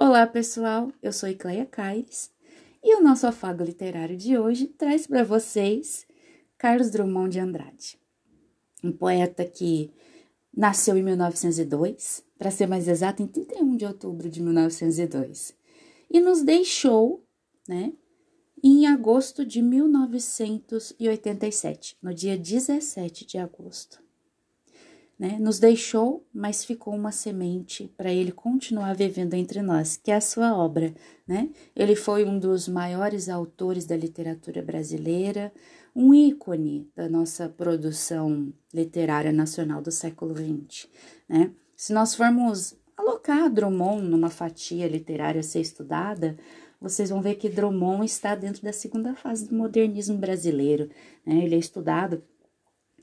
[0.00, 0.92] Olá, pessoal.
[1.02, 2.30] Eu sou Icleia Caires
[2.84, 6.06] e o nosso afago literário de hoje traz para vocês
[6.56, 7.98] Carlos Drummond de Andrade,
[8.84, 9.92] um poeta que
[10.56, 15.52] nasceu em 1902, para ser mais exato, em 31 de outubro de 1902,
[16.08, 17.26] e nos deixou,
[17.68, 17.92] né,
[18.62, 24.00] em agosto de 1987, no dia 17 de agosto
[25.18, 30.14] né, nos deixou, mas ficou uma semente para ele continuar vivendo entre nós, que é
[30.14, 30.94] a sua obra.
[31.26, 31.50] Né?
[31.74, 35.52] Ele foi um dos maiores autores da literatura brasileira,
[35.94, 40.88] um ícone da nossa produção literária nacional do século XX.
[41.28, 41.50] Né?
[41.76, 46.36] Se nós formos alocar Drummond numa fatia literária a ser estudada,
[46.80, 50.88] vocês vão ver que Drummond está dentro da segunda fase do modernismo brasileiro.
[51.26, 51.44] Né?
[51.44, 52.22] Ele é estudado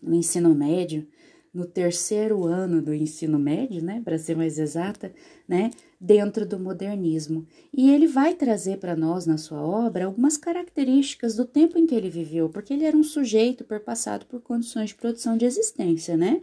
[0.02, 1.06] no ensino médio
[1.56, 5.14] no terceiro ano do ensino médio, né, para ser mais exata,
[5.48, 7.48] né, dentro do modernismo.
[7.74, 11.96] E ele vai trazer para nós na sua obra algumas características do tempo em que
[11.96, 16.42] ele viveu, porque ele era um sujeito perpassado por condições de produção de existência, né?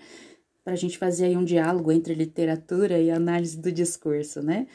[0.65, 4.67] Para a gente fazer aí um diálogo entre literatura e análise do discurso, né?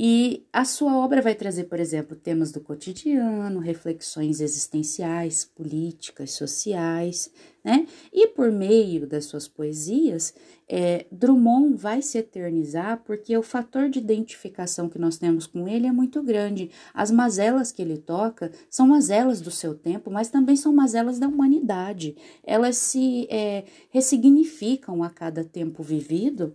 [0.00, 7.32] E a sua obra vai trazer, por exemplo, temas do cotidiano, reflexões existenciais, políticas, sociais,
[7.64, 7.84] né?
[8.12, 10.32] E por meio das suas poesias,
[10.68, 15.88] é, Drummond vai se eternizar porque o fator de identificação que nós temos com ele
[15.88, 16.70] é muito grande.
[16.94, 21.26] As mazelas que ele toca são mazelas do seu tempo, mas também são mazelas da
[21.26, 22.16] humanidade.
[22.44, 26.54] Elas se é, ressignificam a cada tempo vivido,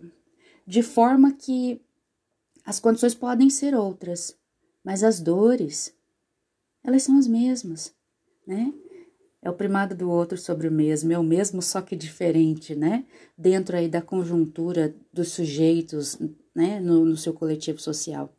[0.66, 1.83] de forma que
[2.64, 4.36] as condições podem ser outras,
[4.82, 5.94] mas as dores,
[6.82, 7.94] elas são as mesmas,
[8.46, 8.72] né?
[9.42, 13.04] É o primado do outro sobre o mesmo, é o mesmo só que diferente, né?
[13.36, 16.18] Dentro aí da conjuntura dos sujeitos,
[16.54, 16.80] né?
[16.80, 18.34] No, no seu coletivo social.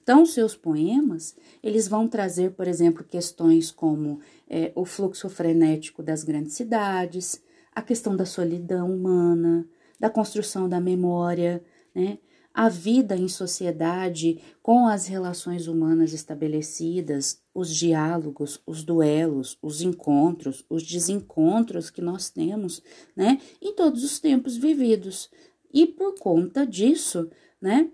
[0.00, 6.22] Então, seus poemas, eles vão trazer, por exemplo, questões como é, o fluxo frenético das
[6.22, 7.42] grandes cidades,
[7.74, 9.66] a questão da solidão humana,
[9.98, 11.60] da construção da memória,
[11.92, 12.18] né?
[12.56, 20.64] A vida em sociedade com as relações humanas estabelecidas, os diálogos, os duelos, os encontros,
[20.70, 22.82] os desencontros que nós temos,
[23.14, 25.30] né, em todos os tempos vividos.
[25.70, 27.28] E por conta disso,
[27.60, 27.90] né,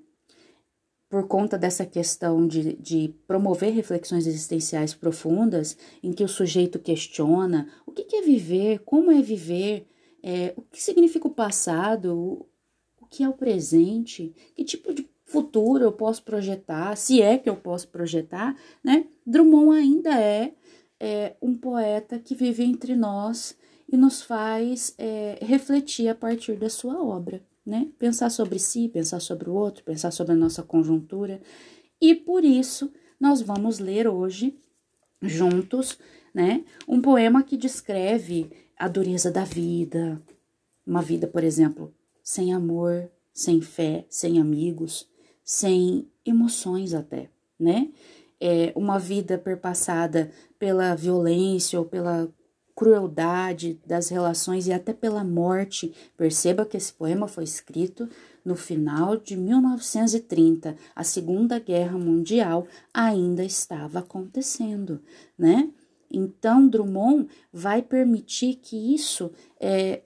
[1.10, 7.66] por conta dessa questão de, de promover reflexões existenciais profundas, em que o sujeito questiona
[7.84, 9.88] o que é viver, como é viver,
[10.22, 12.46] é, o que significa o passado,
[13.12, 17.54] que é o presente, que tipo de futuro eu posso projetar, se é que eu
[17.54, 19.04] posso projetar, né?
[19.26, 20.54] Drummond ainda é,
[20.98, 23.54] é um poeta que vive entre nós
[23.86, 27.88] e nos faz é, refletir a partir da sua obra, né?
[27.98, 31.38] Pensar sobre si, pensar sobre o outro, pensar sobre a nossa conjuntura.
[32.00, 32.90] E por isso
[33.20, 34.58] nós vamos ler hoje,
[35.20, 35.98] juntos,
[36.32, 36.64] né?
[36.88, 40.20] Um poema que descreve a dureza da vida,
[40.86, 45.08] uma vida, por exemplo, sem amor, sem fé, sem amigos,
[45.44, 47.90] sem emoções até, né?
[48.40, 52.32] É uma vida perpassada pela violência ou pela
[52.74, 55.92] crueldade das relações e até pela morte.
[56.16, 58.08] Perceba que esse poema foi escrito
[58.44, 60.76] no final de 1930.
[60.94, 65.00] A Segunda Guerra Mundial ainda estava acontecendo,
[65.38, 65.70] né?
[66.10, 70.02] Então, Drummond vai permitir que isso é,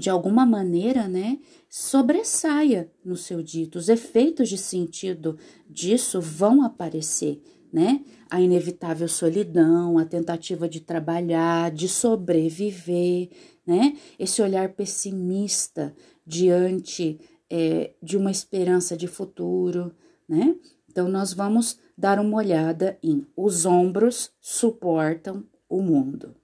[0.00, 1.38] de alguma maneira, né,
[1.68, 3.78] sobressaia no seu dito.
[3.78, 5.38] Os efeitos de sentido
[5.68, 8.02] disso vão aparecer, né?
[8.30, 13.28] A inevitável solidão, a tentativa de trabalhar, de sobreviver,
[13.66, 13.96] né?
[14.18, 15.94] Esse olhar pessimista
[16.26, 19.92] diante é, de uma esperança de futuro,
[20.26, 20.56] né?
[20.88, 26.34] Então, nós vamos dar uma olhada em Os Ombros Suportam o Mundo.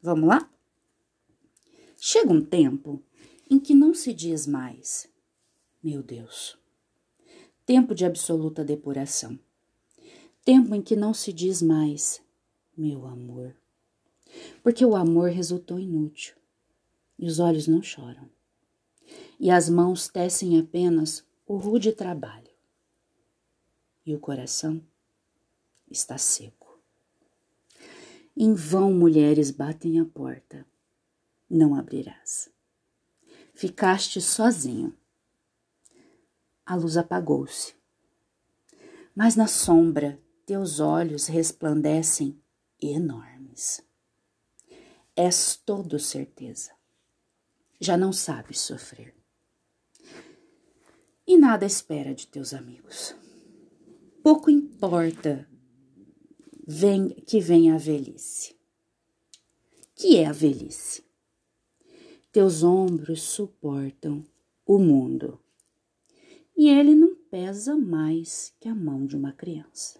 [0.00, 0.48] Vamos lá?
[2.02, 3.02] Chega um tempo
[3.50, 5.06] em que não se diz mais,
[5.82, 6.58] meu Deus.
[7.66, 9.38] Tempo de absoluta depuração.
[10.42, 12.22] Tempo em que não se diz mais,
[12.74, 13.54] meu amor.
[14.62, 16.34] Porque o amor resultou inútil
[17.18, 18.30] e os olhos não choram.
[19.38, 22.50] E as mãos tecem apenas o rude trabalho.
[24.06, 24.82] E o coração
[25.90, 26.80] está seco.
[28.34, 30.64] Em vão mulheres batem a porta
[31.50, 32.48] não abrirás.
[33.52, 34.96] Ficaste sozinho.
[36.64, 37.74] A luz apagou-se.
[39.14, 42.40] Mas na sombra teus olhos resplandecem
[42.80, 43.82] enormes.
[45.16, 46.70] És todo certeza.
[47.80, 49.14] Já não sabes sofrer.
[51.26, 53.14] E nada espera de teus amigos.
[54.22, 55.48] Pouco importa
[56.66, 58.56] vem, que venha a velhice.
[59.94, 61.09] Que é a velhice?
[62.32, 64.24] Teus ombros suportam
[64.64, 65.40] o mundo
[66.56, 69.98] e ele não pesa mais que a mão de uma criança.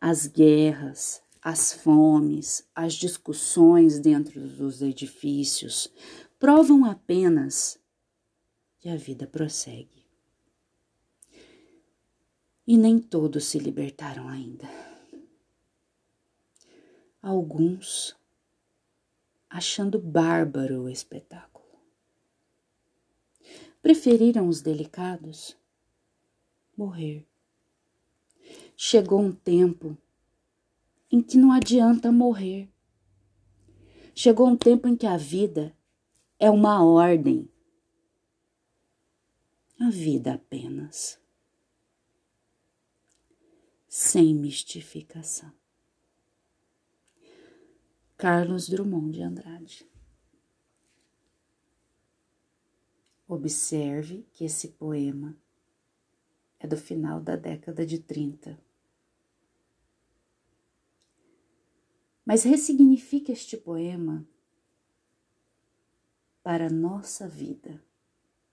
[0.00, 5.92] As guerras, as fomes, as discussões dentro dos edifícios
[6.38, 7.78] provam apenas
[8.80, 10.04] que a vida prossegue
[12.66, 14.68] e nem todos se libertaram ainda.
[17.22, 18.16] Alguns
[19.54, 21.64] achando bárbaro o espetáculo.
[23.80, 25.56] Preferiram os delicados
[26.76, 27.24] morrer.
[28.76, 29.96] Chegou um tempo
[31.08, 32.68] em que não adianta morrer.
[34.12, 35.72] Chegou um tempo em que a vida
[36.36, 37.48] é uma ordem.
[39.78, 41.20] A vida apenas
[43.86, 45.52] sem mistificação.
[48.16, 49.86] Carlos Drummond de Andrade.
[53.26, 55.36] Observe que esse poema
[56.60, 58.58] é do final da década de 30.
[62.24, 64.26] Mas ressignifique este poema
[66.42, 67.82] para a nossa vida,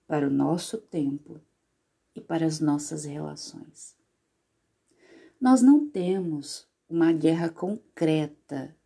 [0.06, 1.40] para o nosso tempo
[2.14, 3.96] e para as nossas relações.
[5.40, 8.76] Nós não temos uma guerra concreta,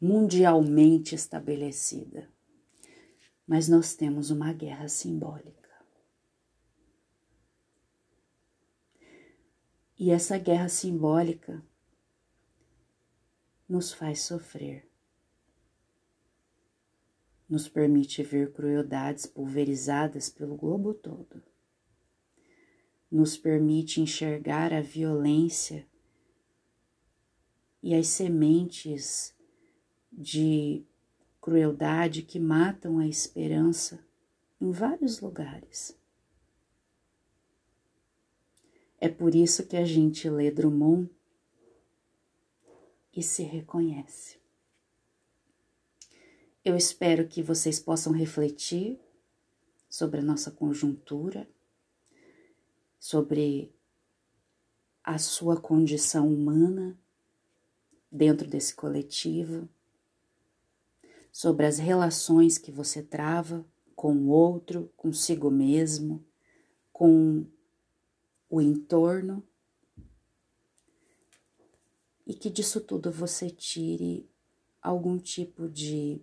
[0.00, 2.28] mundialmente estabelecida,
[3.46, 5.54] mas nós temos uma guerra simbólica.
[9.98, 11.62] E essa guerra simbólica
[13.68, 14.88] nos faz sofrer,
[17.48, 21.42] nos permite ver crueldades pulverizadas pelo globo todo.
[23.10, 25.86] Nos permite enxergar a violência
[27.82, 29.34] e as sementes
[30.16, 30.82] de
[31.40, 34.04] crueldade que matam a esperança
[34.60, 35.96] em vários lugares.
[39.00, 41.10] É por isso que a gente lê Drummond
[43.12, 44.38] e se reconhece.
[46.64, 48.98] Eu espero que vocês possam refletir
[49.88, 51.46] sobre a nossa conjuntura
[53.04, 53.70] sobre
[55.04, 56.98] a sua condição humana
[58.10, 59.68] dentro desse coletivo,
[61.34, 63.66] sobre as relações que você trava
[63.96, 66.24] com o outro, consigo mesmo,
[66.92, 67.44] com
[68.48, 69.42] o entorno,
[72.24, 74.30] e que disso tudo você tire
[74.80, 76.22] algum tipo de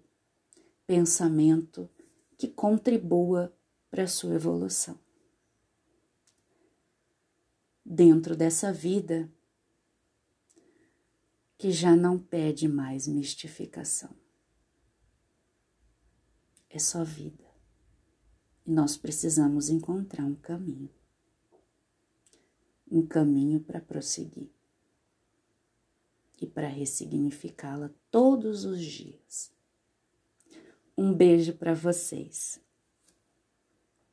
[0.87, 1.89] pensamento
[2.37, 3.53] que contribua
[3.89, 4.97] para a sua evolução
[7.85, 9.29] dentro dessa vida
[11.57, 14.20] que já não pede mais mistificação.
[16.73, 17.43] É só vida.
[18.65, 20.89] E nós precisamos encontrar um caminho.
[22.89, 24.49] Um caminho para prosseguir
[26.41, 29.51] e para ressignificá-la todos os dias.
[30.97, 32.59] Um beijo para vocês.